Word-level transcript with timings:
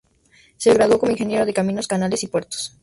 Se 0.57 0.73
graduó 0.73 0.97
como 0.97 1.11
ingeniero 1.11 1.45
de 1.45 1.53
caminos, 1.53 1.87
canales 1.87 2.23
y 2.23 2.27
puertos. 2.27 2.75